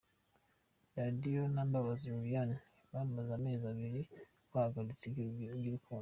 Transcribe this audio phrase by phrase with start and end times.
[0.99, 2.49] Radio na Mbabazi Lilian
[2.93, 4.01] bamaze amezi abiri
[4.51, 5.99] bahagaritse iby’urukundo.